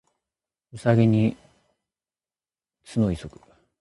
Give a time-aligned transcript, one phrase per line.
[0.73, 1.37] 兎に
[2.91, 3.39] 角急ぐ